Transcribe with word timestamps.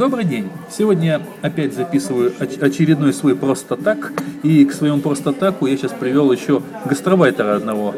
Добрый 0.00 0.24
день! 0.24 0.48
Сегодня 0.70 1.20
опять 1.42 1.74
записываю 1.74 2.32
оч- 2.40 2.58
очередной 2.58 3.12
свой 3.12 3.36
просто 3.36 3.76
так, 3.76 4.14
и 4.42 4.64
к 4.64 4.72
своему 4.72 5.02
просто 5.02 5.34
таку 5.34 5.66
я 5.66 5.76
сейчас 5.76 5.92
привел 5.92 6.32
еще 6.32 6.62
гастробайтера 6.86 7.56
одного, 7.56 7.94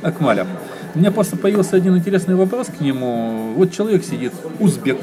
Акмаля. 0.00 0.46
У 0.94 0.98
меня 0.98 1.12
просто 1.12 1.36
появился 1.36 1.76
один 1.76 1.98
интересный 1.98 2.34
вопрос 2.34 2.68
к 2.68 2.80
нему. 2.80 3.52
Вот 3.56 3.72
человек 3.72 4.04
сидит, 4.04 4.32
узбек, 4.58 4.96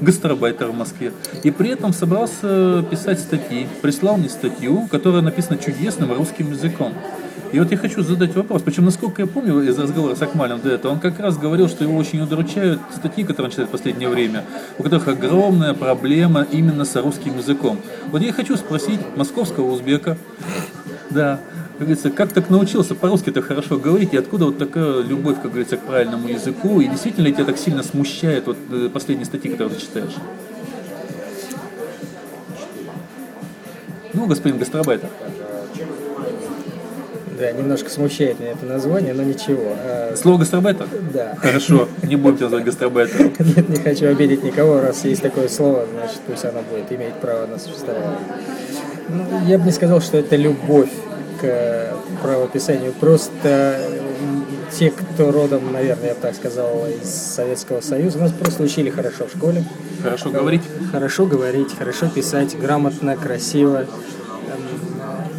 гастробайтер 0.00 0.68
в 0.68 0.76
Москве, 0.76 1.12
и 1.42 1.50
при 1.50 1.70
этом 1.70 1.92
собрался 1.92 2.84
писать 2.88 3.18
статьи, 3.18 3.66
прислал 3.82 4.16
мне 4.16 4.28
статью, 4.28 4.86
которая 4.92 5.22
написана 5.22 5.58
чудесным 5.58 6.12
русским 6.12 6.52
языком. 6.52 6.92
И 7.52 7.58
вот 7.58 7.70
я 7.72 7.76
хочу 7.76 8.02
задать 8.02 8.34
вопрос, 8.36 8.62
причем, 8.62 8.84
насколько 8.84 9.22
я 9.22 9.26
помню 9.26 9.60
из 9.62 9.76
разговора 9.76 10.14
с 10.14 10.22
Акмалем 10.22 10.60
до 10.60 10.70
этого, 10.70 10.92
он 10.92 11.00
как 11.00 11.18
раз 11.18 11.36
говорил, 11.36 11.68
что 11.68 11.82
его 11.82 11.96
очень 11.96 12.20
удручают 12.20 12.80
статьи, 12.94 13.24
которые 13.24 13.46
он 13.46 13.50
читает 13.50 13.68
в 13.68 13.72
последнее 13.72 14.08
время, 14.08 14.44
у 14.78 14.84
которых 14.84 15.08
огромная 15.08 15.74
проблема 15.74 16.46
именно 16.50 16.84
с 16.84 16.94
русским 16.94 17.36
языком. 17.36 17.78
Вот 18.12 18.22
я 18.22 18.32
хочу 18.32 18.56
спросить 18.56 19.00
московского 19.16 19.72
узбека, 19.72 20.16
да, 21.10 21.40
как 21.80 21.88
говорится, 21.88 22.10
как 22.10 22.32
так 22.32 22.50
научился 22.50 22.94
по-русски 22.94 23.32
так 23.32 23.44
хорошо 23.46 23.78
говорить, 23.78 24.12
и 24.12 24.16
откуда 24.16 24.44
вот 24.44 24.58
такая 24.58 25.02
любовь, 25.02 25.36
как 25.36 25.50
говорится, 25.50 25.76
к 25.76 25.80
правильному 25.80 26.28
языку, 26.28 26.80
и 26.80 26.86
действительно 26.86 27.26
ли 27.26 27.32
тебя 27.32 27.46
так 27.46 27.58
сильно 27.58 27.82
смущает 27.82 28.46
вот 28.46 28.58
э, 28.70 28.90
последние 28.92 29.24
статьи, 29.26 29.50
которые 29.50 29.74
ты 29.74 29.80
читаешь? 29.80 30.14
Ну, 34.12 34.26
господин 34.26 34.58
гастробайтер. 34.58 35.08
Да, 37.40 37.50
немножко 37.52 37.88
смущает 37.88 38.38
меня 38.38 38.50
это 38.50 38.66
название, 38.66 39.14
но 39.14 39.22
ничего. 39.22 39.72
А, 39.78 40.14
Слово 40.14 40.36
гастробайтер? 40.40 40.86
да. 41.14 41.34
Хорошо, 41.38 41.88
не 42.02 42.16
будем 42.16 42.36
тебя 42.36 42.46
называть 42.46 42.66
гастробайтером. 42.66 43.32
Нет, 43.38 43.68
не 43.70 43.76
хочу 43.76 44.08
обидеть 44.08 44.42
никого, 44.44 44.78
раз 44.82 45.06
есть 45.06 45.22
такое 45.22 45.48
слово, 45.48 45.86
значит, 45.90 46.20
пусть 46.26 46.44
оно 46.44 46.60
будет 46.70 46.92
иметь 46.92 47.14
право 47.14 47.46
на 47.46 47.58
существование. 47.58 48.18
Ну, 49.08 49.24
я 49.46 49.58
бы 49.58 49.64
не 49.64 49.72
сказал, 49.72 50.02
что 50.02 50.18
это 50.18 50.36
любовь 50.36 50.90
к 51.40 51.94
правописанию. 52.22 52.92
Просто 52.92 53.80
те, 54.78 54.90
кто 54.90 55.32
родом, 55.32 55.72
наверное, 55.72 56.08
я 56.08 56.14
бы 56.14 56.20
так 56.20 56.34
сказал, 56.34 56.86
из 57.02 57.08
Советского 57.08 57.80
Союза, 57.80 58.18
нас 58.18 58.32
просто 58.32 58.62
учили 58.64 58.90
хорошо 58.90 59.24
в 59.26 59.34
школе. 59.34 59.64
Хорошо 60.02 60.28
говорить. 60.28 60.62
Хорошо 60.92 61.24
говорить, 61.24 61.74
хорошо 61.78 62.10
писать, 62.10 62.54
грамотно, 62.58 63.16
красиво. 63.16 63.86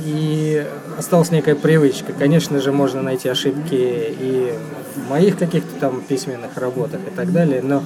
Эм, 0.02 0.06
И 0.06 0.66
осталась 0.98 1.32
некая 1.32 1.56
привычка. 1.56 2.14
Конечно 2.14 2.60
же, 2.60 2.72
можно 2.72 3.02
найти 3.02 3.30
ошибки 3.30 3.70
и 3.72 4.54
в 4.96 5.10
моих 5.10 5.38
каких-то 5.38 5.74
там 5.80 6.02
письменных 6.02 6.58
работах 6.58 7.00
и 7.08 7.16
так 7.16 7.32
далее, 7.32 7.62
но 7.62 7.84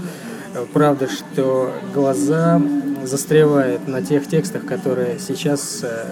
э, 0.53 0.65
правда, 0.73 1.07
что 1.07 1.71
глаза 1.93 2.61
застревают 3.03 3.87
на 3.87 4.01
тех 4.01 4.27
текстах, 4.27 4.65
которые 4.65 5.19
сейчас 5.19 5.81
э, 5.83 6.05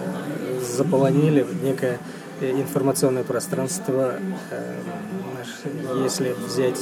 заполонили 0.76 1.44
некое 1.62 1.98
э, 2.40 2.50
информационное 2.52 3.24
пространство, 3.24 4.14
э, 4.50 4.74
наш- 5.38 6.02
если 6.04 6.34
взять 6.46 6.78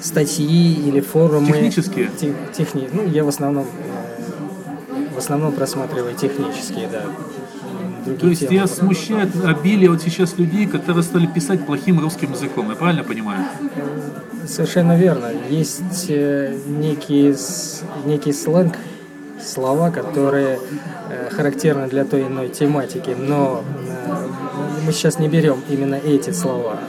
статьи 0.00 0.74
или 0.88 1.00
форумы. 1.00 1.46
Технические? 1.46 2.10
Те- 2.20 2.34
техни... 2.52 2.88
Ну, 2.92 3.06
я 3.06 3.22
в 3.22 3.28
основном 3.28 3.66
основном 5.22 5.52
просматриваю 5.52 6.14
технические, 6.14 6.88
да. 6.88 7.02
Другие 8.04 8.20
То 8.20 8.28
есть 8.28 8.48
тебя 8.48 8.66
смущает 8.66 9.28
обилие 9.44 9.88
вот 9.88 10.02
сейчас 10.02 10.36
людей, 10.36 10.66
которые 10.66 11.04
стали 11.04 11.26
писать 11.26 11.64
плохим 11.64 12.00
русским 12.00 12.32
языком, 12.32 12.68
я 12.70 12.76
правильно 12.76 13.04
понимаю? 13.04 13.44
Совершенно 14.46 14.96
верно. 14.96 15.30
Есть 15.48 16.06
э, 16.08 16.58
некий, 16.66 17.34
некий 18.04 18.32
сленг, 18.32 18.76
слова, 19.40 19.90
которые 19.90 20.58
э, 21.08 21.30
характерны 21.30 21.88
для 21.88 22.04
той 22.04 22.26
иной 22.26 22.48
тематики, 22.48 23.16
но 23.16 23.64
э, 23.86 24.26
мы 24.84 24.92
сейчас 24.92 25.18
не 25.18 25.28
берем 25.28 25.62
именно 25.68 25.94
эти 25.94 26.30
слова, 26.30 26.80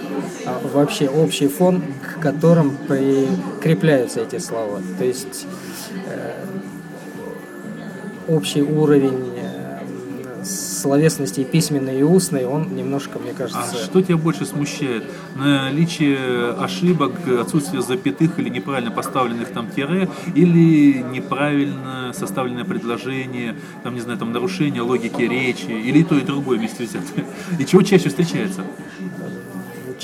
а 0.46 0.62
вообще 0.74 1.08
общий 1.08 1.47
фон, 1.47 1.84
к 2.02 2.22
которым 2.22 2.78
прикрепляются 2.88 4.22
эти 4.22 4.40
слова. 4.40 4.79
То 4.97 5.06
есть 5.06 5.47
общий 8.28 8.61
уровень 8.61 9.34
э, 9.38 10.44
словесности 10.44 11.41
и 11.41 11.45
письменной, 11.45 12.00
и 12.00 12.03
устной, 12.03 12.45
он 12.45 12.75
немножко, 12.75 13.19
мне 13.19 13.31
А 13.31 13.34
кажется... 13.34 13.75
что 13.84 14.01
тебя 14.01 14.17
больше 14.17 14.45
смущает? 14.45 15.03
Наличие 15.35 16.51
ошибок, 16.51 17.13
отсутствие 17.39 17.81
запятых 17.81 18.38
или 18.39 18.50
неправильно 18.50 18.91
поставленных 18.91 19.50
там 19.50 19.69
тире, 19.69 20.09
или 20.35 21.01
неправильно 21.01 22.11
составленное 22.13 22.66
предложение, 22.66 23.56
там, 23.84 23.95
не 23.95 24.01
знаю, 24.01 24.19
там 24.19 24.31
нарушение 24.31 24.81
логики 24.81 25.22
речи, 25.22 25.72
или 25.72 26.03
то, 26.03 26.17
и 26.17 26.22
другое 26.22 26.57
вместе 26.57 26.84
взятое? 26.84 27.25
И 27.59 27.66
чего 27.66 27.81
чаще 27.81 28.09
встречается? 28.09 28.63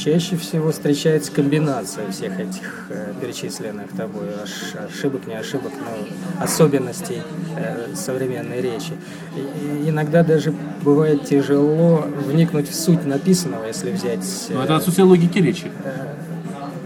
Чаще 0.03 0.37
всего 0.37 0.71
встречается 0.71 1.29
комбинация 1.31 2.09
всех 2.09 2.39
этих 2.39 2.85
э, 2.89 3.11
перечисленных 3.19 3.91
тобой 3.97 4.27
ош- 4.43 4.77
ошибок, 4.87 5.27
не 5.27 5.33
ошибок, 5.35 5.73
но 5.77 6.43
особенностей 6.43 7.21
э, 7.57 7.87
современной 7.95 8.61
речи. 8.61 8.93
И- 9.35 9.89
иногда 9.89 10.23
даже 10.23 10.53
бывает 10.83 11.25
тяжело 11.25 12.05
вникнуть 12.25 12.69
в 12.69 12.75
суть 12.75 13.05
написанного, 13.05 13.65
если 13.65 13.91
взять 13.91 14.23
э, 14.49 14.53
Ну, 14.53 14.61
это 14.61 14.77
отсутствие 14.77 15.05
логики 15.05 15.37
речи. 15.39 15.69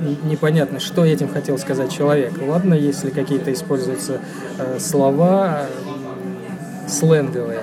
н- 0.02 0.18
непонятно, 0.28 0.80
что 0.80 1.06
этим 1.06 1.30
хотел 1.30 1.60
сказать 1.60 1.92
человек. 1.92 2.34
Ладно, 2.42 2.74
если 2.74 3.12
какие-то 3.12 3.54
используются 3.54 4.22
э, 4.58 4.80
слова 4.80 5.68
э, 5.70 6.90
сленговые, 6.90 7.60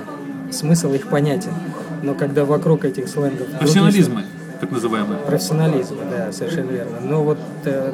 смысл 0.53 0.93
их 0.95 1.09
понятен. 1.09 1.53
Но 2.05 2.15
когда 2.15 2.45
вокруг 2.45 2.85
этих 2.85 3.09
сленгов... 3.09 3.39
другие 3.39 3.59
Профессионализмы, 3.59 4.25
так 4.61 4.71
называемые. 4.71 5.19
Профессионализма, 5.21 6.03
да, 6.11 6.33
совершенно 6.33 6.71
верно. 6.71 6.99
Но 7.01 7.23
вот 7.23 7.39
э, 7.65 7.93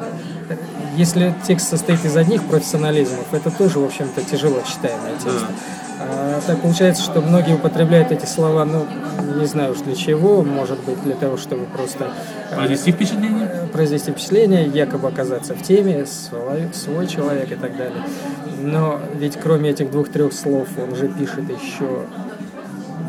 если 0.95 1.33
текст 1.47 1.69
состоит 1.69 2.03
из 2.05 2.15
одних 2.15 2.43
профессионализмов, 2.43 3.33
это 3.33 3.51
тоже, 3.51 3.79
в 3.79 3.85
общем-то, 3.85 4.21
тяжело 4.23 4.61
читаемый 4.67 5.11
текст. 5.23 5.45
А 5.99 6.39
так 6.45 6.61
получается, 6.61 7.03
что 7.03 7.21
многие 7.21 7.55
употребляют 7.55 8.11
эти 8.11 8.25
слова, 8.25 8.65
ну, 8.65 8.85
не 9.39 9.45
знаю 9.45 9.71
уж 9.71 9.79
для 9.79 9.95
чего, 9.95 10.43
может 10.43 10.79
быть, 10.83 11.01
для 11.03 11.15
того, 11.15 11.37
чтобы 11.37 11.65
просто 11.65 12.11
э, 12.51 12.55
Произвести 12.55 12.91
впечатление? 12.91 13.49
э, 13.51 13.67
произвести 13.67 14.11
впечатление, 14.11 14.67
якобы 14.67 15.07
оказаться 15.07 15.55
в 15.55 15.61
теме, 15.63 16.05
свой, 16.05 16.69
свой 16.73 17.07
человек 17.07 17.51
и 17.51 17.55
так 17.55 17.75
далее. 17.77 18.03
Но 18.61 18.99
ведь 19.15 19.37
кроме 19.41 19.71
этих 19.71 19.91
двух-трех 19.91 20.33
слов 20.33 20.67
он 20.77 20.95
же 20.95 21.07
пишет 21.07 21.45
еще 21.49 22.05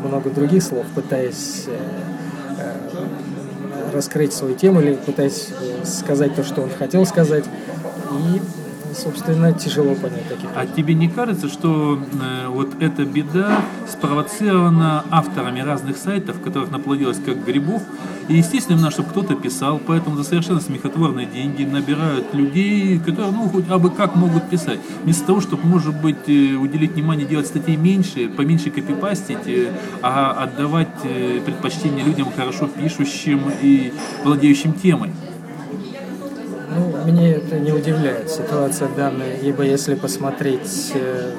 много 0.03 0.29
других 0.29 0.63
слов, 0.63 0.85
пытаясь 0.95 1.65
э, 1.67 1.77
раскрыть 3.91 4.33
свою 4.33 4.55
тему 4.55 4.81
или 4.81 4.95
пытаясь 4.95 5.49
э, 5.49 5.85
сказать 5.85 6.35
то, 6.35 6.43
что 6.43 6.61
он 6.61 6.69
хотел 6.69 7.05
сказать. 7.05 7.45
И, 8.11 8.41
собственно, 8.99 9.53
тяжело 9.53 9.95
понять 9.95 10.27
таких 10.27 10.49
А 10.55 10.65
тебе 10.65 10.93
не 10.93 11.09
кажется, 11.09 11.47
что 11.47 11.99
э, 11.99 12.47
вот 12.47 12.81
эта 12.81 13.05
беда 13.05 13.61
спровоцирована 13.87 15.05
авторами 15.09 15.61
разных 15.61 15.97
сайтов, 15.97 16.41
которых 16.41 16.71
наплодилось 16.71 17.19
как 17.25 17.43
грибов? 17.45 17.81
И 18.27 18.35
естественно, 18.35 18.77
надо, 18.77 18.91
чтобы 18.91 19.09
кто-то 19.09 19.35
писал, 19.35 19.79
поэтому 19.85 20.15
за 20.15 20.23
совершенно 20.23 20.61
смехотворные 20.61 21.25
деньги 21.25 21.63
набирают 21.63 22.33
людей, 22.33 22.99
которые, 22.99 23.31
ну, 23.31 23.49
хоть 23.49 23.69
абы 23.69 23.89
как 23.89 24.15
могут 24.15 24.49
писать. 24.49 24.79
Вместо 25.03 25.25
того, 25.25 25.41
чтобы, 25.41 25.65
может 25.65 25.99
быть, 25.99 26.27
э, 26.27 26.53
уделить 26.55 26.91
внимание, 26.91 27.25
делать 27.25 27.47
статей 27.47 27.75
меньше, 27.75 28.29
поменьше 28.29 28.69
копипастить, 28.69 29.47
э, 29.47 29.71
а 30.01 30.43
отдавать 30.43 30.89
э, 31.03 31.39
предпочтение 31.43 32.05
людям 32.05 32.27
хорошо 32.35 32.67
пишущим 32.67 33.41
и 33.61 33.93
владеющим 34.23 34.73
темой. 34.73 35.11
Ну, 36.75 37.11
мне 37.11 37.33
это 37.33 37.59
не 37.59 37.71
удивляет, 37.71 38.29
ситуация 38.29 38.89
данная, 38.95 39.37
ибо 39.37 39.63
если 39.63 39.95
посмотреть 39.95 40.91
э, 40.93 41.31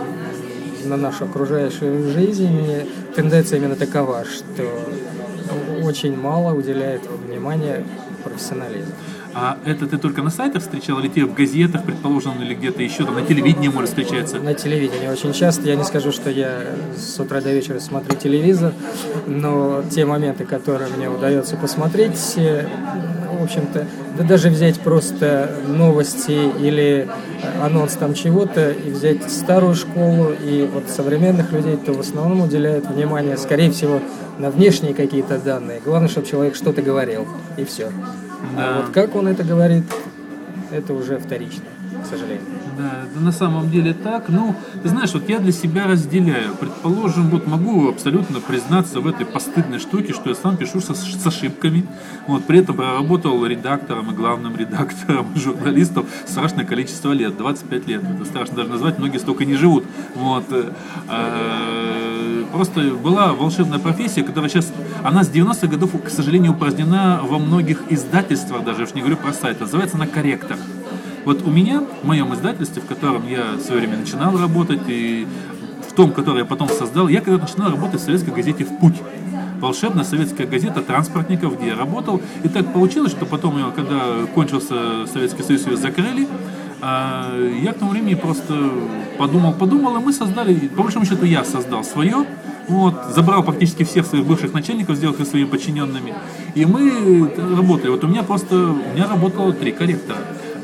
на 0.84 0.96
нашу 0.96 1.24
окружающую 1.24 2.10
жизнь, 2.12 2.88
тенденция 3.14 3.58
именно 3.58 3.76
такова, 3.76 4.24
что 4.24 4.64
очень 5.82 6.16
мало 6.16 6.54
уделяет 6.54 7.02
внимания 7.26 7.84
профессионализму. 8.24 8.92
А 9.32 9.58
это 9.64 9.86
ты 9.86 9.96
только 9.96 10.22
на 10.22 10.30
сайтах 10.30 10.62
встречал, 10.62 10.98
или 10.98 11.08
тебе 11.08 11.26
в 11.26 11.34
газетах, 11.34 11.84
предположим, 11.84 12.42
или 12.42 12.54
где-то 12.54 12.82
еще, 12.82 13.04
там, 13.04 13.14
на 13.14 13.22
телевидении, 13.22 13.68
может, 13.68 13.90
встречается? 13.90 14.38
На 14.38 14.54
телевидении 14.54 15.06
очень 15.06 15.32
часто. 15.32 15.68
Я 15.68 15.76
не 15.76 15.84
скажу, 15.84 16.10
что 16.10 16.30
я 16.30 16.62
с 16.96 17.18
утра 17.20 17.40
до 17.40 17.52
вечера 17.52 17.78
смотрю 17.78 18.16
телевизор, 18.16 18.72
но 19.26 19.84
те 19.88 20.04
моменты, 20.04 20.44
которые 20.44 20.90
мне 20.90 21.08
удается 21.08 21.56
посмотреть, 21.56 22.34
э, 22.36 22.66
в 23.40 23.44
общем-то, 23.44 23.86
да 24.18 24.24
даже 24.24 24.50
взять 24.50 24.80
просто 24.80 25.50
новости 25.66 26.38
или 26.60 27.08
э, 27.42 27.64
анонс 27.64 27.94
там 27.94 28.14
чего-то 28.14 28.70
и 28.70 28.90
взять 28.90 29.30
старую 29.30 29.74
школу 29.74 30.32
и 30.32 30.68
вот 30.72 30.88
современных 30.88 31.50
людей, 31.52 31.76
то 31.76 31.92
в 31.92 32.00
основном 32.00 32.42
уделяют 32.42 32.86
внимание, 32.86 33.36
скорее 33.36 33.70
всего, 33.70 34.00
на 34.38 34.50
внешние 34.50 34.94
какие-то 34.94 35.38
данные. 35.38 35.80
Главное, 35.84 36.08
чтобы 36.08 36.26
человек 36.26 36.54
что-то 36.54 36.82
говорил, 36.82 37.26
и 37.56 37.64
все. 37.64 37.90
Да. 38.56 38.78
А 38.78 38.82
вот 38.82 38.92
как 38.92 39.14
он 39.16 39.28
это 39.28 39.42
говорит, 39.42 39.84
это 40.70 40.92
уже 40.92 41.18
вторично. 41.18 41.64
Сожалению. 42.10 42.44
Да, 42.76 43.04
это 43.04 43.20
на 43.20 43.32
самом 43.32 43.70
деле 43.70 43.94
так. 43.94 44.28
Ну, 44.28 44.54
ты 44.82 44.88
знаешь, 44.88 45.12
вот 45.12 45.28
я 45.28 45.38
для 45.38 45.52
себя 45.52 45.86
разделяю. 45.86 46.54
Предположим, 46.54 47.30
вот 47.30 47.46
могу 47.46 47.88
абсолютно 47.88 48.40
признаться 48.40 49.00
в 49.00 49.06
этой 49.06 49.26
постыдной 49.26 49.78
штуке, 49.78 50.12
что 50.12 50.30
я 50.30 50.34
сам 50.34 50.56
пишу 50.56 50.80
со, 50.80 50.94
с 50.94 51.26
ошибками. 51.26 51.86
Вот, 52.26 52.44
при 52.44 52.58
этом 52.60 52.76
проработал 52.76 53.44
редактором 53.46 54.10
и 54.10 54.14
главным 54.14 54.56
редактором 54.56 55.26
журналистов 55.36 56.06
страшное 56.26 56.64
количество 56.64 57.12
лет, 57.12 57.36
25 57.36 57.86
лет. 57.88 58.02
Это 58.02 58.24
страшно 58.24 58.56
даже 58.56 58.68
назвать, 58.68 58.98
многие 58.98 59.18
столько 59.18 59.44
не 59.44 59.54
живут. 59.54 59.84
Вот. 60.14 60.44
э, 60.50 60.72
э, 61.08 62.44
Просто 62.52 62.80
была 62.90 63.32
волшебная 63.32 63.78
профессия, 63.78 64.22
которая 64.22 64.50
сейчас, 64.50 64.72
она 65.04 65.22
с 65.22 65.30
90-х 65.30 65.68
годов, 65.68 65.90
к 66.02 66.08
сожалению, 66.08 66.52
упразднена 66.52 67.20
во 67.22 67.38
многих 67.38 67.84
издательствах, 67.90 68.64
даже 68.64 68.80
я 68.80 68.86
уж 68.86 68.94
не 68.94 69.02
говорю 69.02 69.16
про 69.16 69.32
сайт, 69.32 69.60
называется 69.60 69.96
она 69.96 70.06
корректор. 70.06 70.56
Вот 71.30 71.46
у 71.46 71.50
меня, 71.52 71.84
в 72.02 72.04
моем 72.04 72.34
издательстве, 72.34 72.82
в 72.82 72.86
котором 72.86 73.28
я 73.28 73.52
в 73.52 73.60
свое 73.60 73.82
время 73.82 73.98
начинал 73.98 74.36
работать, 74.36 74.80
и 74.88 75.28
в 75.88 75.92
том, 75.92 76.10
который 76.10 76.38
я 76.38 76.44
потом 76.44 76.68
создал, 76.68 77.06
я 77.06 77.20
когда 77.20 77.40
начинал 77.40 77.70
работать 77.70 78.00
в 78.00 78.04
советской 78.04 78.30
газете 78.30 78.64
«В 78.64 78.78
путь». 78.78 78.96
Волшебная 79.60 80.02
советская 80.02 80.48
газета 80.48 80.82
транспортников, 80.82 81.56
где 81.56 81.68
я 81.68 81.76
работал. 81.76 82.20
И 82.42 82.48
так 82.48 82.72
получилось, 82.72 83.12
что 83.12 83.26
потом, 83.26 83.62
когда 83.76 84.26
кончился 84.34 85.06
Советский 85.06 85.44
Союз, 85.44 85.68
ее 85.68 85.76
закрыли. 85.76 86.26
А 86.80 87.32
я 87.62 87.74
к 87.74 87.78
тому 87.78 87.92
времени 87.92 88.14
просто 88.14 88.52
подумал, 89.16 89.52
подумал, 89.52 89.98
и 89.98 90.00
мы 90.00 90.12
создали, 90.12 90.54
по 90.54 90.82
большому 90.82 91.04
счету 91.04 91.26
я 91.26 91.44
создал 91.44 91.84
свое, 91.84 92.26
вот, 92.66 92.94
забрал 93.14 93.44
практически 93.44 93.84
всех 93.84 94.04
своих 94.04 94.26
бывших 94.26 94.52
начальников, 94.52 94.96
сделал 94.96 95.14
их 95.14 95.24
своими 95.28 95.46
подчиненными. 95.46 96.12
И 96.56 96.66
мы 96.66 97.30
работали. 97.56 97.90
Вот 97.90 98.02
у 98.02 98.08
меня 98.08 98.24
просто, 98.24 98.56
у 98.56 98.94
меня 98.94 99.06
работало 99.06 99.52
три 99.52 99.70
корректора. 99.70 100.18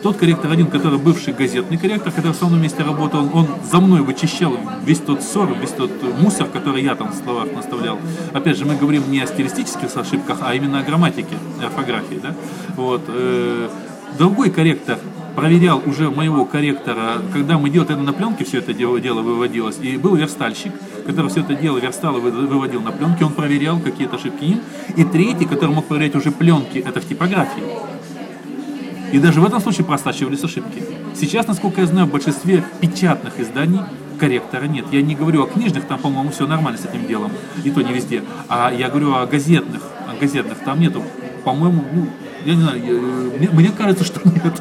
Тот 0.07 0.19
корректор 0.19 0.53
один, 0.53 0.69
который 0.69 1.01
бывший 1.01 1.33
газетный 1.33 1.79
корректор, 1.79 2.13
который 2.13 2.31
в 2.31 2.37
самом 2.37 2.63
месте 2.63 2.85
работал, 2.85 3.29
он, 3.35 3.49
за 3.69 3.81
мной 3.81 4.03
вычищал 4.03 4.57
весь 4.85 5.01
тот 5.01 5.21
ссор, 5.21 5.53
весь 5.61 5.71
тот 5.71 5.91
мусор, 6.21 6.47
который 6.47 6.85
я 6.85 6.95
там 6.95 7.11
в 7.11 7.17
словах 7.17 7.49
наставлял. 7.53 7.99
Опять 8.33 8.57
же, 8.57 8.67
мы 8.67 8.77
говорим 8.77 9.11
не 9.11 9.19
о 9.19 9.27
стилистических 9.27 9.97
ошибках, 9.97 10.39
а 10.43 10.55
именно 10.55 10.79
о 10.79 10.85
грамматике, 10.85 11.37
орфографии. 11.61 12.21
Да? 12.23 12.37
Вот. 12.77 13.03
э, 13.09 13.69
Другой 14.17 14.51
корректор 14.51 15.01
проверял 15.35 15.83
уже 15.85 16.09
моего 16.09 16.45
корректора, 16.45 17.15
когда 17.33 17.59
мы 17.59 17.69
делали 17.69 17.93
это 17.93 18.01
на 18.01 18.13
пленке, 18.13 18.45
все 18.45 18.59
это 18.59 18.73
дело, 18.73 19.01
дело 19.01 19.23
выводилось, 19.23 19.79
и 19.83 19.97
был 19.97 20.15
верстальщик, 20.15 20.73
который 21.05 21.33
все 21.33 21.41
это 21.41 21.57
дело 21.57 21.79
верстал 21.79 22.17
и 22.17 22.21
вы- 22.21 22.31
выводил 22.31 22.81
на 22.81 22.93
пленке, 22.93 23.25
он 23.25 23.33
проверял 23.33 23.81
какие-то 23.81 24.15
ошибки 24.15 24.45
им, 24.45 24.61
и 24.97 25.03
третий, 25.03 25.47
который 25.47 25.75
мог 25.75 25.87
проверять 25.87 26.15
уже 26.15 26.31
пленки, 26.31 26.79
это 26.79 27.01
в 27.01 27.09
типографии. 27.09 27.65
И 29.13 29.19
даже 29.19 29.41
в 29.41 29.45
этом 29.47 29.61
случае 29.61 29.85
простачивались 29.87 30.43
ошибки. 30.45 30.83
Сейчас, 31.15 31.47
насколько 31.47 31.81
я 31.81 31.87
знаю, 31.87 32.07
в 32.07 32.11
большинстве 32.11 32.65
печатных 32.81 33.39
изданий 33.39 33.81
корректора 34.19 34.65
нет. 34.65 34.87
Я 34.93 35.03
не 35.03 35.15
говорю 35.15 35.45
о 35.45 35.47
книжных, 35.47 35.85
там, 35.87 35.99
по-моему, 35.99 36.31
все 36.31 36.47
нормально 36.47 36.79
с 36.79 36.85
этим 36.87 37.07
делом, 37.07 37.31
и 37.65 37.71
то 37.71 37.83
не 37.83 37.93
везде. 37.93 38.23
А 38.49 38.73
я 38.73 38.89
говорю 38.89 39.15
о 39.15 39.27
газетных. 39.27 39.83
О 40.09 40.19
газетных 40.19 40.59
там 40.65 40.81
нету, 40.81 41.03
по-моему, 41.45 41.85
ну, 41.93 42.07
я 42.45 42.55
не 42.55 42.63
знаю, 42.63 42.83
я- 42.85 43.39
мне, 43.39 43.49
мне 43.51 43.71
кажется, 43.77 44.05
что 44.05 44.21
нет. 44.29 44.61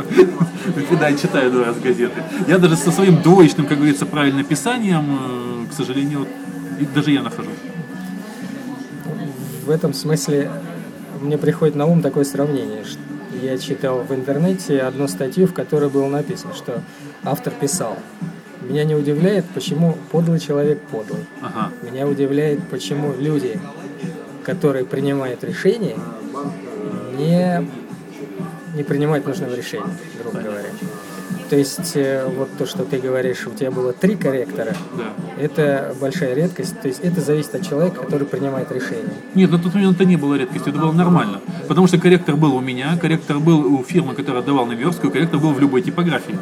Когда 0.89 1.09
я 1.09 1.17
читаю 1.17 1.51
два 1.51 1.65
раз 1.65 1.77
газеты. 1.79 2.21
Я 2.47 2.57
даже 2.57 2.75
со 2.75 2.91
своим 2.91 3.21
двоечным, 3.21 3.65
как 3.65 3.77
говорится, 3.77 4.05
правильным 4.05 4.43
писанием, 4.45 5.05
э, 5.19 5.65
к 5.71 5.73
сожалению, 5.73 6.27
даже 6.93 7.11
я 7.11 7.21
нахожу. 7.21 7.49
В 9.65 9.69
этом 9.69 9.93
смысле 9.93 10.51
мне 11.21 11.37
приходит 11.37 11.75
на 11.75 11.85
ум 11.85 12.01
такое 12.01 12.23
сравнение. 12.23 12.83
что 12.83 12.99
Я 13.41 13.57
читал 13.57 14.01
в 14.01 14.13
интернете 14.13 14.81
одну 14.81 15.07
статью, 15.07 15.47
в 15.47 15.53
которой 15.53 15.89
было 15.89 16.07
написано, 16.07 16.53
что 16.53 16.81
автор 17.23 17.53
писал. 17.53 17.97
Меня 18.61 18.83
не 18.83 18.95
удивляет, 18.95 19.45
почему 19.53 19.97
подлый 20.11 20.39
человек 20.39 20.81
подлый. 20.89 21.25
Ага. 21.41 21.71
Меня 21.83 22.07
удивляет, 22.07 22.59
почему 22.69 23.13
люди, 23.13 23.59
которые 24.43 24.85
принимают 24.85 25.43
решения, 25.43 25.95
не, 27.17 27.67
не 28.75 28.83
принимают 28.83 29.25
нужного 29.27 29.53
решения, 29.53 29.95
грубо 30.21 30.39
говоря. 30.39 30.69
То 31.49 31.55
есть, 31.55 31.91
э, 31.95 32.27
вот 32.27 32.49
то, 32.57 32.65
что 32.65 32.83
ты 32.83 32.97
говоришь, 32.97 33.45
у 33.45 33.51
тебя 33.51 33.69
было 33.69 33.93
три 33.93 34.15
корректора, 34.15 34.75
Да. 34.97 35.13
это 35.39 35.95
большая 35.99 36.33
редкость. 36.33 36.79
То 36.81 36.87
есть, 36.87 37.01
это 37.01 37.21
зависит 37.21 37.53
от 37.55 37.67
человека, 37.67 38.01
который 38.01 38.25
принимает 38.25 38.71
решение. 38.71 39.13
Нет, 39.35 39.51
на 39.51 39.59
тот 39.59 39.73
момент 39.75 39.95
это 39.95 40.05
не 40.05 40.17
было 40.17 40.35
редкостью, 40.35 40.73
это 40.73 40.81
было 40.81 40.91
нормально. 40.91 41.41
Потому 41.67 41.87
что 41.87 41.97
корректор 41.99 42.35
был 42.35 42.55
у 42.55 42.61
меня, 42.61 42.97
корректор 42.97 43.39
был 43.39 43.59
у 43.75 43.83
фирмы, 43.83 44.15
которая 44.15 44.41
отдавал 44.41 44.65
наверстку, 44.65 45.11
корректор 45.11 45.39
был 45.39 45.53
в 45.53 45.59
любой 45.59 45.81
типографии. 45.81 46.35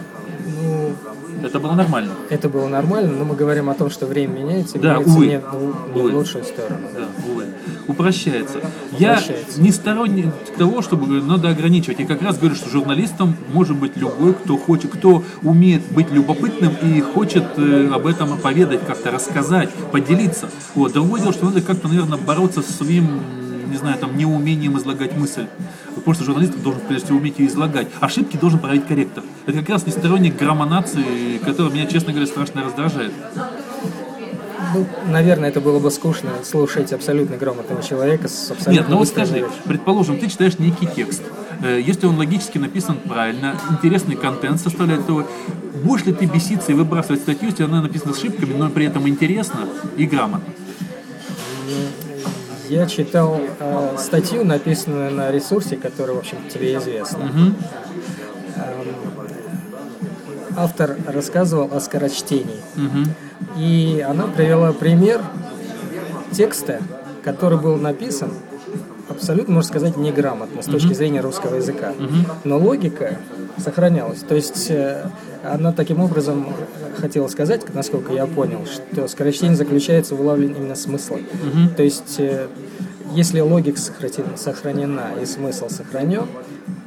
Это 1.44 1.60
было 1.60 1.74
нормально. 1.74 2.12
это 2.30 2.50
было 2.50 2.68
нормально, 2.68 3.12
но 3.20 3.26
мы 3.26 3.36
говорим 3.36 3.70
о 3.70 3.74
том, 3.74 3.90
что 3.90 4.06
время 4.06 4.40
меняется, 4.40 4.78
и 4.78 4.82
Да, 4.82 4.94
меняется 4.94 5.14
увы. 5.14 5.26
не, 5.28 5.40
в- 5.40 5.96
не 5.96 6.02
Увы. 6.02 6.12
в 6.12 6.16
лучшую 6.16 6.44
сторону. 6.46 6.88
Да, 6.96 7.06
увы. 7.32 7.46
Упрощается. 7.88 8.60
Я 8.98 9.14
Упрощается. 9.14 9.62
не 9.62 9.72
сторонник 9.72 10.28
того, 10.58 10.82
чтобы 10.82 11.06
надо 11.22 11.50
ограничивать. 11.50 12.00
И 12.00 12.06
как 12.06 12.22
раз 12.22 12.38
говорю, 12.38 12.56
что 12.56 12.70
журналистом 12.70 13.36
может 13.52 13.78
быть 13.78 13.98
любой, 13.98 14.34
кто 14.34 14.58
хочет, 14.58 14.92
кто 14.92 15.24
умеет 15.42 15.82
быть 15.92 16.10
любопытным 16.12 16.74
и 16.82 17.02
хочет 17.02 17.44
э, 17.58 17.90
об 17.94 18.08
этом 18.08 18.38
поведать, 18.38 18.86
как-то 18.88 19.12
рассказать, 19.12 19.70
поделиться. 19.92 20.50
Вот. 20.76 20.94
Другое 20.94 21.22
дело, 21.22 21.34
что 21.34 21.46
надо 21.46 21.62
как-то, 21.62 21.88
наверное, 21.90 22.18
бороться 22.18 22.62
со 22.62 22.72
своим, 22.72 23.20
не 23.70 23.76
знаю, 23.78 23.98
там, 24.00 24.18
неумением 24.18 24.78
излагать 24.78 25.16
мысль. 25.18 25.46
Просто 26.02 26.24
журналист 26.24 26.62
должен, 26.62 26.82
прежде 26.88 27.06
всего, 27.06 27.18
уметь 27.20 27.40
ее 27.40 27.48
излагать. 27.48 27.88
Ошибки 28.00 28.38
должен 28.38 28.60
править 28.60 28.86
корректор. 28.88 29.24
Это 29.46 29.60
как 29.60 29.70
раз 29.70 29.86
не 29.86 29.92
сторонник 29.92 30.38
граммонации, 30.38 31.38
который 31.44 31.72
меня, 31.74 31.86
честно 31.86 32.12
говоря, 32.14 32.28
страшно 32.28 32.64
раздражает. 32.64 33.12
Ну, 34.76 34.88
наверное, 35.08 35.50
это 35.50 35.62
было 35.62 35.80
бы 35.80 35.92
скучно 35.92 36.32
слушать 36.44 36.92
абсолютно 36.94 37.38
грамотного 37.38 37.84
человека 37.84 38.28
с 38.28 38.50
абсолютно 38.50 38.72
Нет, 38.72 38.90
ну 38.90 38.98
вот 38.98 39.08
скажи, 39.08 39.36
речью. 39.36 39.50
предположим, 39.66 40.18
ты 40.18 40.28
читаешь 40.28 40.58
некий 40.58 40.88
текст. 40.88 41.22
Э, 41.62 41.80
Если 41.80 42.08
он 42.08 42.18
логически 42.18 42.58
написан 42.58 42.98
правильно, 42.98 43.56
интересный 43.70 44.16
контент 44.16 44.60
составляет, 44.60 45.06
то 45.06 45.28
будешь 45.84 46.06
ли 46.06 46.14
ты 46.14 46.26
беситься 46.26 46.72
и 46.72 46.76
выбрасывать 46.76 47.22
статью, 47.22 47.50
если 47.50 47.64
она 47.66 47.84
написана 47.84 48.16
с 48.16 48.18
ошибками, 48.18 48.54
но 48.58 48.70
при 48.70 48.86
этом 48.88 49.08
интересно 49.08 49.60
и 49.96 50.06
грамотно? 50.08 50.52
Я 52.70 52.86
читал 52.88 53.40
э, 53.60 53.96
статью, 53.98 54.46
написанную 54.46 55.12
на 55.12 55.32
ресурсе, 55.32 55.76
который, 55.76 56.16
в 56.16 56.20
общем 56.20 56.38
тебе 56.54 56.78
известно. 56.78 57.26
Мгм. 57.26 57.56
Автор 60.56 60.96
рассказывал 61.08 61.76
о 61.76 61.80
скорочтении. 61.80 62.62
Мгм. 62.76 63.06
И 63.58 64.06
она 64.08 64.28
привела 64.28 64.72
пример 64.72 65.22
текста, 66.32 66.82
который 67.24 67.58
был 67.58 67.76
написан 67.76 68.32
абсолютно, 69.10 69.56
можно 69.56 69.68
сказать, 69.68 69.98
неграмотно 69.98 70.62
с 70.62 70.66
точки 70.66 70.94
зрения 70.94 71.22
русского 71.22 71.56
языка. 71.56 71.94
Но 72.44 72.58
логика 72.58 73.18
сохранялась. 73.58 74.20
То 74.20 74.36
есть 74.36 74.68
э, 74.70 75.06
она 75.44 75.72
таким 75.72 76.00
образом 76.00 76.48
хотела 76.98 77.28
сказать, 77.28 77.62
насколько 77.74 78.14
я 78.14 78.26
понял, 78.26 78.66
что 78.66 79.08
скорочтение 79.08 79.56
заключается 79.56 80.16
в 80.16 80.22
улавливании 80.22 80.58
именно 80.60 80.76
смысла. 80.76 81.18
То 81.76 81.84
есть 81.84 82.16
э, 82.20 82.48
если 83.14 83.40
логика 83.42 83.80
сохранена, 84.36 85.12
и 85.22 85.26
смысл 85.26 85.70
сохранен, 85.70 86.26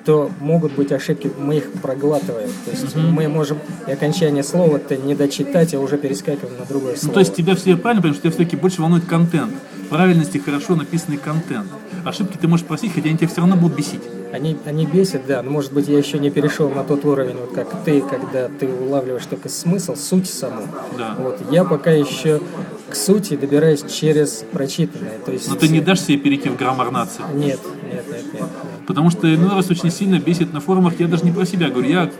то 0.05 0.31
могут 0.41 0.73
быть 0.73 0.93
ошибки, 0.93 1.31
мы 1.39 1.57
их 1.57 1.73
проглатываем. 1.73 2.49
То 2.65 2.71
есть 2.71 2.95
мы 2.97 3.29
можем 3.29 3.59
и 3.87 3.91
окончание 3.91 4.43
слова-то 4.45 4.97
не 4.97 5.15
дочитать, 5.15 5.75
а 5.75 5.81
уже 5.81 5.99
перескакиваем 5.99 6.59
на 6.59 6.65
другое 6.65 6.93
Ну, 6.93 6.99
слово. 6.99 7.15
то 7.15 7.21
есть 7.21 7.35
тебя 7.35 7.55
все 7.57 7.77
правильно 7.77 8.03
понимаешь, 8.03 8.17
что 8.21 8.23
тебя 8.29 8.31
все-таки 8.37 8.57
больше 8.57 8.81
волнует 8.81 9.05
контент. 9.05 9.53
Правильность 9.91 10.35
и 10.35 10.39
хорошо 10.39 10.75
написанный 10.77 11.19
контент. 11.19 11.69
Ошибки 12.05 12.37
ты 12.37 12.49
можешь 12.49 12.67
просить, 12.67 12.93
хотя 12.95 13.09
они 13.09 13.19
тебя 13.19 13.29
все 13.29 13.41
равно 13.41 13.57
будут 13.57 13.77
бесить. 13.77 14.03
Они, 14.37 14.55
они 14.67 14.85
бесят, 14.85 15.27
да, 15.27 15.43
но 15.43 15.51
может 15.51 15.73
быть 15.73 15.89
я 15.89 15.97
еще 15.97 16.19
не 16.19 16.31
перешел 16.31 16.69
на 16.69 16.85
тот 16.85 17.07
уровень, 17.07 17.37
вот 17.37 17.55
как 17.55 17.69
ты, 17.85 18.03
когда 18.03 18.49
ты 18.49 18.69
улавливаешь 18.69 19.25
только 19.25 19.49
смысл, 19.49 19.97
суть 19.97 20.29
саму. 20.29 20.69
Да. 20.99 21.15
Вот, 21.19 21.41
я 21.51 21.65
пока 21.65 21.91
еще 21.91 22.43
к 22.91 22.95
сути 22.95 23.35
добираюсь 23.35 23.83
через 23.91 24.45
прочитанное. 24.53 25.19
То 25.25 25.33
есть, 25.33 25.49
Но 25.49 25.57
ты 25.57 25.69
не 25.69 25.81
дашь 25.81 26.01
себе 26.01 26.19
перейти 26.19 26.51
в 26.51 26.57
граммар 26.57 26.91
нации. 26.91 27.23
Нет, 27.33 27.61
нет, 27.91 28.05
нет, 28.13 28.35
нет. 28.35 28.43
Потому 28.87 29.09
что 29.09 29.35
иной 29.35 29.55
раз 29.55 29.71
очень 29.71 29.91
сильно 29.91 30.19
бесит 30.19 30.53
на 30.53 30.61
форумах, 30.61 31.01
я 31.01 31.09
даже 31.09 31.25
не 31.25 31.33
про 31.33 31.47
себя 31.47 31.71
говорю, 31.71 31.89
я, 31.89 32.11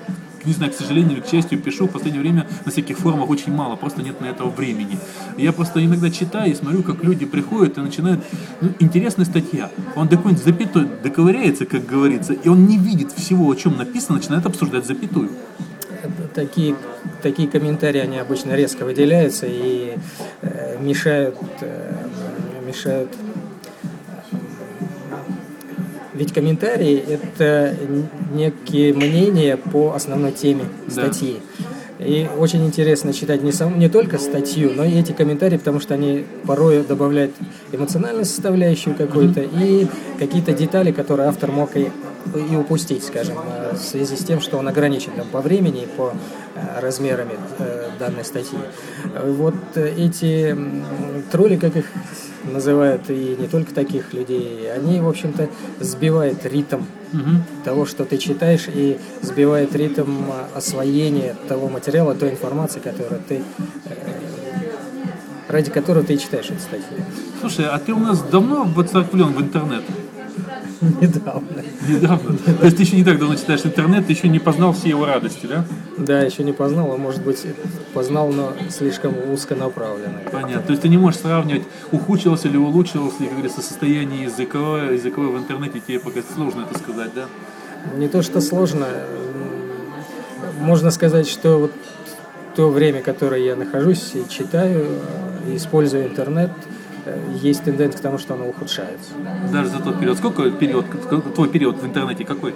не 0.47 0.53
знаю, 0.53 0.73
к 0.73 0.75
сожалению 0.75 1.13
или 1.13 1.21
к 1.21 1.27
счастью, 1.27 1.59
пишу 1.59 1.87
в 1.87 1.91
последнее 1.91 2.23
время 2.23 2.47
на 2.65 2.71
всяких 2.71 2.99
форумах 2.99 3.29
очень 3.29 3.53
мало, 3.53 3.77
просто 3.77 4.03
нет 4.03 4.21
на 4.21 4.27
этого 4.27 4.49
времени. 4.51 4.99
Я 5.37 5.53
просто 5.53 5.85
иногда 5.85 6.11
читаю 6.11 6.51
и 6.51 6.55
смотрю, 6.55 6.83
как 6.83 7.03
люди 7.03 7.27
приходят 7.27 7.79
и 7.79 7.81
начинают, 7.81 8.25
ну, 8.61 8.71
интересная 8.79 9.27
статья, 9.27 9.71
он 9.95 10.09
до 10.09 10.17
какой-нибудь 10.17 10.45
запятой 10.45 10.89
доковыряется, 11.03 11.67
как 11.67 11.87
говорится, 11.87 12.33
и 12.33 12.49
он 12.49 12.67
не 12.67 12.79
видит 12.79 13.13
всего, 13.13 13.51
о 13.51 13.55
чем 13.55 13.77
написано, 13.77 14.19
начинает 14.19 14.47
обсуждать 14.47 14.87
запятую. 14.87 15.31
Такие, 16.35 16.77
такие 17.23 17.49
комментарии, 17.49 18.01
они 18.01 18.19
обычно 18.19 18.53
резко 18.53 18.85
выделяются 18.85 19.47
и 19.49 19.97
э, 20.43 20.77
мешают, 20.81 21.37
э, 21.61 21.93
мешают 22.65 23.11
Ведь 26.17 26.33
комментарии– 26.33 26.97
это 27.09 27.75
некие 28.33 28.95
мнения 28.95 29.59
по 29.59 29.93
основной 29.95 30.33
теме 30.33 30.65
статьи. 30.89 31.41
И 31.99 32.27
очень 32.39 32.65
интересно 32.65 33.13
читать 33.13 33.43
не, 33.43 33.53
сам, 33.53 33.79
не 33.79 33.89
только 33.89 34.19
статью, 34.19 34.73
но 34.75 34.85
и 34.85 34.99
эти 34.99 35.13
комментарии, 35.13 35.59
потому 35.59 35.81
что 35.81 35.95
они 35.95 36.25
порой 36.47 36.83
добавляют 36.83 37.33
эмоциональную 37.73 38.25
составляющую 38.25 38.95
какую-то 38.95 39.41
и 39.43 39.87
какие-то 40.19 40.53
детали, 40.53 40.91
которые 40.91 41.29
автор 41.29 41.53
мог 41.53 41.77
и, 41.77 41.91
и 42.35 42.57
упустить, 42.57 43.05
скажем, 43.05 43.37
э, 43.45 43.75
в 43.75 43.79
связи 43.79 44.17
с 44.17 44.25
тем, 44.25 44.41
что 44.41 44.59
он 44.59 44.69
ограничен 44.69 45.13
там, 45.17 45.27
по 45.29 45.41
времени 45.41 45.83
и 45.83 45.87
по 45.87 46.13
э, 46.55 46.81
размерами 46.81 47.35
э, 47.59 47.91
данной 47.99 48.25
статьи. 48.25 48.59
Вот 49.25 49.55
эти 49.75 50.57
тролли, 51.31 51.57
как 51.57 51.77
их 51.77 51.87
называют, 52.45 53.11
и 53.11 53.37
не 53.39 53.49
только 53.49 53.75
таких 53.75 54.13
людей, 54.13 54.71
они, 54.73 55.01
в 55.01 55.09
общем-то, 55.09 55.49
сбивают 55.81 56.45
ритм 56.45 56.83
угу. 57.13 57.43
того, 57.65 57.87
что 57.87 58.05
ты 58.05 58.19
читаешь, 58.19 58.69
и 58.69 58.99
сбивает 59.23 59.75
ритм 59.75 60.31
освоения 60.55 61.35
того 61.49 61.69
материала, 61.69 62.15
той 62.15 62.31
информации, 62.31 62.81
которую 62.81 63.21
ты 63.27 63.43
ради 65.49 65.71
которого 65.71 66.05
ты 66.05 66.17
читаешь 66.17 66.47
эту 66.47 66.61
статью. 66.61 67.05
Слушай, 67.41 67.67
а 67.67 67.79
ты 67.79 67.93
у 67.93 67.99
нас 67.99 68.21
давно 68.21 68.65
воцерквлен 68.65 69.33
в 69.33 69.41
интернет? 69.41 69.85
Недавно. 71.01 71.63
Недавно? 71.89 72.37
То 72.37 72.65
есть 72.65 72.77
ты 72.77 72.83
еще 72.83 72.97
не 72.97 73.05
так 73.05 73.19
давно 73.19 73.37
читаешь 73.37 73.65
интернет, 73.65 74.07
ты 74.07 74.13
еще 74.13 74.29
не 74.29 74.39
познал 74.39 74.73
все 74.73 74.91
его 74.91 75.07
радости, 75.07 75.47
да? 75.47 75.65
Да, 75.97 76.21
еще 76.21 76.45
не 76.45 76.53
познал, 76.53 76.93
а 76.93 76.97
может 76.97 77.23
быть 77.23 77.47
познал, 77.95 78.33
но 78.33 78.53
слишком 78.69 79.15
узконаправленно. 79.33 80.21
Понятно. 80.31 80.63
То 80.63 80.71
есть 80.73 80.83
ты 80.83 80.89
не 80.89 80.99
можешь 80.99 81.21
сравнивать, 81.21 81.63
ухудшилось 81.93 82.45
или 82.45 82.57
улучшилось 82.57 83.19
ли, 83.21 83.27
как 83.27 83.37
говорится, 83.37 83.63
состояние 83.63 84.25
языковое, 84.25 84.93
языковое 84.93 85.31
в 85.31 85.39
интернете, 85.39 85.81
тебе 85.81 85.99
пока 85.99 86.21
сложно 86.35 86.67
это 86.69 86.79
сказать, 86.79 87.11
да? 87.15 87.27
Не 87.97 88.09
то, 88.09 88.23
что 88.23 88.41
сложно. 88.41 88.87
Можно 90.61 90.91
сказать, 90.91 91.29
что 91.29 91.59
вот 91.59 91.73
то 92.55 92.71
время, 92.71 93.03
которое 93.03 93.43
я 93.43 93.57
нахожусь 93.57 94.13
и 94.15 94.29
читаю, 94.29 94.89
и 95.49 95.57
использую 95.57 96.05
интернет– 96.05 96.51
есть 97.43 97.65
тенденция 97.65 97.99
к 97.99 98.03
тому, 98.03 98.19
что 98.19 98.35
оно 98.35 98.49
ухудшается. 98.49 99.11
Даже 99.53 99.71
за 99.71 99.79
тот 99.81 99.99
период. 100.01 100.19
Сколько 100.19 100.51
период, 100.51 100.87
твой 101.35 101.49
период 101.49 101.83
в 101.83 101.87
интернете 101.87 102.25
какой? 102.25 102.55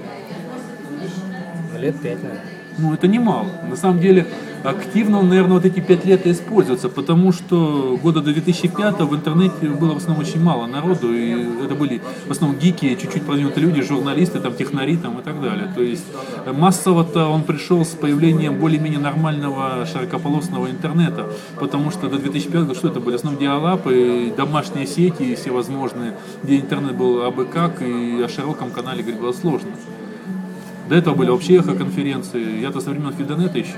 Лет 1.78 1.98
пять, 2.00 2.22
наверное. 2.22 2.44
Ну, 2.78 2.94
это 2.94 3.08
немало. 3.08 3.48
На 3.68 3.76
самом 3.76 4.00
деле, 4.00 4.26
активно, 4.64 5.22
наверное, 5.22 5.54
вот 5.54 5.64
эти 5.64 5.80
пять 5.80 6.04
лет 6.04 6.26
и 6.26 6.32
используются, 6.32 6.88
потому 6.88 7.32
что 7.32 7.98
года 8.02 8.20
до 8.20 8.32
2005 8.32 9.00
в 9.00 9.14
интернете 9.14 9.68
было 9.68 9.94
в 9.94 9.96
основном 9.98 10.24
очень 10.24 10.42
мало 10.42 10.66
народу, 10.66 11.14
и 11.14 11.64
это 11.64 11.74
были 11.74 12.00
в 12.26 12.30
основном 12.30 12.58
гики, 12.58 12.96
чуть-чуть 13.00 13.22
продвинутые 13.22 13.66
люди, 13.66 13.82
журналисты, 13.82 14.40
там, 14.40 14.54
технари 14.54 14.96
там, 14.96 15.18
и 15.18 15.22
так 15.22 15.40
далее. 15.40 15.72
То 15.74 15.82
есть 15.82 16.06
массово-то 16.52 17.26
он 17.26 17.42
пришел 17.42 17.84
с 17.84 17.90
появлением 17.90 18.58
более-менее 18.58 19.00
нормального 19.00 19.86
широкополосного 19.86 20.70
интернета, 20.70 21.30
потому 21.58 21.90
что 21.90 22.08
до 22.08 22.18
2005 22.18 22.76
что 22.76 22.88
это 22.88 23.00
были? 23.00 23.16
В 23.16 23.18
основном 23.18 23.40
диалапы, 23.40 24.32
домашние 24.36 24.86
сети 24.86 25.34
всевозможные, 25.34 26.14
где 26.42 26.56
интернет 26.56 26.96
был 26.96 27.22
абы 27.22 27.44
как, 27.44 27.82
и 27.82 28.22
о 28.22 28.28
широком 28.28 28.70
канале 28.70 29.02
говорить 29.02 29.20
было 29.20 29.32
сложно. 29.32 29.70
До 30.90 30.96
этого 30.96 31.14
были 31.14 31.30
вообще 31.30 31.58
эхо-конференции. 31.58 32.60
Я-то 32.60 32.80
со 32.80 32.90
времен 32.90 33.12
Фидонета 33.12 33.58
еще... 33.58 33.76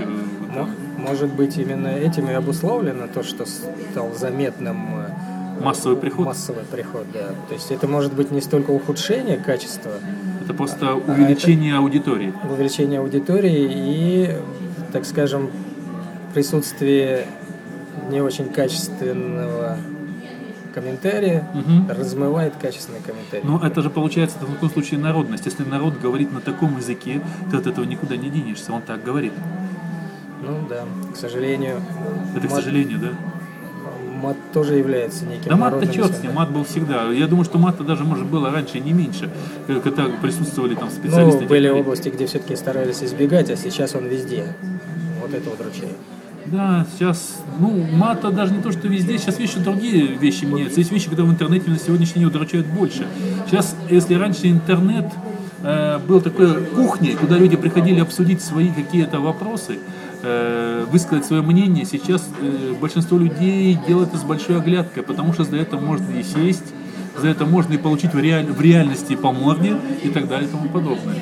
Может 0.96 1.30
быть, 1.34 1.58
именно 1.58 1.88
этим 1.88 2.30
и 2.30 2.32
обусловлено 2.32 3.06
то, 3.12 3.22
что 3.22 3.44
стал 3.44 4.14
заметным 4.14 4.76
э, 4.96 5.62
Массовый 5.62 5.98
приход? 5.98 6.26
Массовый 6.26 6.64
приход, 6.64 7.04
да. 7.12 7.28
То 7.48 7.54
есть 7.54 7.70
это 7.70 7.86
может 7.86 8.14
быть 8.14 8.30
не 8.30 8.40
столько 8.40 8.70
ухудшение 8.70 9.36
качества. 9.36 9.92
Это 10.42 10.54
просто 10.54 10.92
а 10.92 10.94
увеличение 10.94 11.72
а 11.72 11.76
это 11.76 11.82
аудитории. 11.82 12.32
Увеличение 12.50 13.00
аудитории 13.00 13.70
и, 13.70 14.30
так 14.92 15.04
скажем, 15.04 15.50
присутствие 16.32 17.26
не 18.10 18.22
очень 18.22 18.48
качественного 18.48 19.76
комментарии, 20.72 21.44
угу. 21.54 21.92
размывает 21.92 22.54
качественный 22.60 23.00
комментарий. 23.00 23.44
Но 23.44 23.60
это 23.64 23.82
же 23.82 23.90
получается 23.90 24.38
в 24.38 24.52
таком 24.52 24.70
случае 24.70 25.00
народность. 25.00 25.44
Если 25.46 25.64
народ 25.64 25.98
говорит 26.00 26.32
на 26.32 26.40
таком 26.40 26.76
языке, 26.76 27.20
то 27.50 27.58
от 27.58 27.66
этого 27.66 27.84
никуда 27.84 28.16
не 28.16 28.30
денешься. 28.30 28.72
Он 28.72 28.82
так 28.82 29.02
говорит. 29.04 29.32
Ну 30.42 30.66
да, 30.68 30.84
к 31.12 31.16
сожалению. 31.16 31.80
Это 32.34 32.42
мат, 32.42 32.52
к 32.52 32.54
сожалению, 32.56 32.98
да? 32.98 33.08
Мат 34.22 34.36
тоже 34.52 34.76
является 34.76 35.24
неким 35.24 35.50
Да 35.50 35.56
мат-то 35.56 35.86
черт 35.92 36.16
с 36.16 36.22
ним, 36.22 36.34
мат 36.34 36.50
был 36.50 36.64
всегда. 36.64 37.10
Я 37.10 37.26
думаю, 37.26 37.44
что 37.44 37.58
мат-то 37.58 37.82
даже, 37.84 38.04
может, 38.04 38.26
было 38.26 38.50
раньше 38.50 38.78
не 38.80 38.92
меньше, 38.92 39.30
когда 39.82 40.04
присутствовали 40.20 40.74
там 40.74 40.90
специалисты. 40.90 41.42
Ну, 41.42 41.48
были 41.48 41.68
области, 41.68 42.08
где 42.08 42.26
все-таки 42.26 42.54
старались 42.56 43.02
избегать, 43.02 43.50
а 43.50 43.56
сейчас 43.56 43.94
он 43.94 44.06
везде. 44.06 44.54
Вот 45.20 45.34
это 45.34 45.50
удручает. 45.50 45.96
Да, 46.46 46.86
сейчас, 46.92 47.42
ну, 47.60 47.86
мата 47.92 48.30
даже 48.30 48.52
не 48.52 48.62
то, 48.62 48.72
что 48.72 48.88
везде, 48.88 49.16
сейчас 49.18 49.38
вещи 49.38 49.58
другие 49.60 50.06
вещи 50.06 50.44
меняются. 50.44 50.80
Есть 50.80 50.90
вещи, 50.90 51.08
которые 51.08 51.30
в 51.30 51.34
интернете 51.34 51.70
на 51.70 51.78
сегодняшний 51.78 52.20
день 52.20 52.28
удручают 52.28 52.66
больше. 52.66 53.06
Сейчас, 53.46 53.76
если 53.88 54.14
раньше 54.14 54.50
интернет 54.50 55.06
э, 55.62 55.98
был 55.98 56.20
такой 56.20 56.64
кухней, 56.64 57.14
куда 57.14 57.38
люди 57.38 57.56
приходили 57.56 58.00
обсудить 58.00 58.42
свои 58.42 58.70
какие-то 58.70 59.20
вопросы, 59.20 59.78
э, 60.22 60.84
высказать 60.90 61.24
свое 61.24 61.42
мнение, 61.42 61.84
сейчас 61.84 62.28
э, 62.40 62.74
большинство 62.80 63.18
людей 63.18 63.78
делает 63.86 64.08
это 64.08 64.18
с 64.18 64.24
большой 64.24 64.56
оглядкой, 64.56 65.04
потому 65.04 65.32
что 65.32 65.44
за 65.44 65.56
это 65.56 65.76
можно 65.76 66.10
и 66.12 66.22
сесть, 66.22 66.72
за 67.16 67.28
это 67.28 67.46
можно 67.46 67.74
и 67.74 67.78
получить 67.78 68.14
в, 68.14 68.18
реаль, 68.18 68.46
в 68.46 68.60
реальности 68.60 69.14
по 69.14 69.32
морде 69.32 69.76
и 70.02 70.08
так 70.08 70.28
далее 70.28 70.48
и 70.48 70.50
тому 70.50 70.68
подобное. 70.68 71.16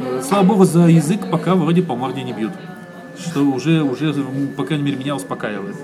Э, 0.00 0.20
слава 0.26 0.44
богу, 0.44 0.64
за 0.64 0.88
язык 0.88 1.30
пока 1.30 1.54
вроде 1.54 1.82
по 1.82 1.94
морде 1.94 2.22
не 2.24 2.32
бьют 2.32 2.52
что 3.18 3.42
уже, 3.44 3.82
уже, 3.82 4.14
по 4.56 4.64
крайней 4.64 4.84
мере, 4.84 4.96
меня 4.96 5.14
успокаивает. 5.14 5.76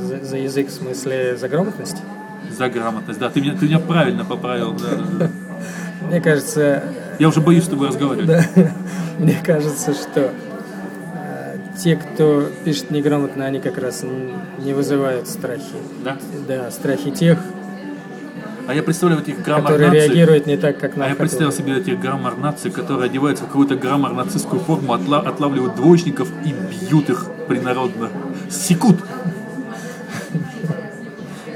За, 0.00 0.24
за 0.24 0.36
язык 0.36 0.68
в 0.68 0.72
смысле 0.72 1.36
за 1.36 1.48
грамотность? 1.48 1.96
За 2.50 2.68
грамотность, 2.68 3.18
да. 3.18 3.30
Ты 3.30 3.40
меня, 3.40 3.54
ты 3.54 3.66
меня 3.66 3.78
правильно 3.78 4.24
поправил, 4.24 4.74
да. 4.74 5.30
Мне 6.08 6.20
кажется... 6.20 6.82
Я 7.18 7.28
уже 7.28 7.40
боюсь 7.40 7.64
с 7.64 7.68
тобой 7.68 7.88
разговаривать. 7.88 8.26
Да. 8.26 8.44
Мне 9.18 9.38
кажется, 9.42 9.94
что 9.94 10.32
э, 11.14 11.56
те, 11.78 11.96
кто 11.96 12.48
пишет 12.64 12.90
неграмотно, 12.90 13.46
они 13.46 13.60
как 13.60 13.78
раз 13.78 14.04
не 14.58 14.72
вызывают 14.72 15.28
страхи. 15.28 15.62
Да? 16.04 16.18
Да, 16.46 16.70
страхи 16.70 17.10
тех, 17.10 17.38
а 18.66 18.74
я 18.74 18.82
представляю 18.82 19.22
этих 19.22 19.42
граммар 19.42 19.72
Которые 19.72 19.90
реагируют 19.90 20.46
не 20.46 20.56
так, 20.56 20.78
как 20.78 20.96
нам 20.96 21.06
А 21.06 21.10
я 21.10 21.16
представил 21.16 21.52
себе 21.52 21.78
этих 21.78 22.00
граммар 22.00 22.36
наций, 22.36 22.70
которые 22.70 23.06
одеваются 23.06 23.44
в 23.44 23.48
какую-то 23.48 23.76
граммар 23.76 24.12
нацистскую 24.12 24.60
форму, 24.60 24.92
отла 24.92 25.20
отлавливают 25.20 25.76
двоечников 25.76 26.28
и 26.44 26.52
бьют 26.52 27.10
их 27.10 27.26
принародно. 27.46 28.10
Секут! 28.50 28.96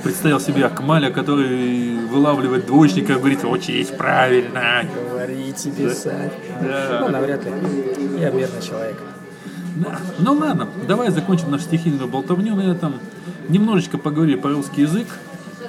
Представил 0.02 0.40
себе 0.40 0.64
Акмаля, 0.64 1.10
который 1.10 1.96
вылавливает 2.06 2.66
двоечника 2.66 3.14
и 3.14 3.16
говорит, 3.16 3.44
учись 3.44 3.88
правильно. 3.88 4.84
Говорить 5.10 5.66
и 5.66 5.70
писать. 5.70 6.32
Да. 6.62 6.98
Ну, 7.00 7.08
навряд 7.08 7.44
ли. 7.44 7.52
Я 8.18 8.30
мирный 8.30 8.62
человек. 8.62 8.96
Да. 9.76 9.98
Ну 10.18 10.32
ладно, 10.34 10.68
давай 10.86 11.10
закончим 11.10 11.50
нашу 11.50 11.64
стихийную 11.64 12.08
болтовню 12.08 12.54
на 12.56 12.72
этом. 12.72 12.94
Немножечко 13.48 13.98
поговорили 13.98 14.36
по 14.36 14.50
русский 14.50 14.82
язык. 14.82 15.06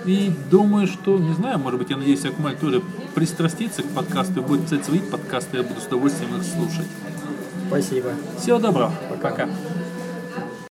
И 0.06 0.32
думаю, 0.50 0.88
что, 0.88 1.18
не 1.18 1.34
знаю, 1.34 1.60
может 1.60 1.80
быть, 1.80 1.90
я 1.90 1.98
надеюсь, 1.98 2.24
Акмаль 2.26 2.58
тоже 2.58 2.82
пристрастится 3.16 3.84
к 3.84 3.88
подкасту 3.88 4.40
и 4.40 4.44
будет 4.44 4.64
писать 4.64 4.86
свои 4.86 5.00
подкасты, 5.00 5.58
я 5.58 5.64
буду 5.64 5.82
с 5.82 5.88
удовольствием 5.88 6.36
их 6.38 6.44
слушать. 6.44 6.88
Спасибо. 7.68 8.12
Всего 8.38 8.60
доброго. 8.60 8.92
Пока. 9.10 9.30
Пока. 9.30 9.50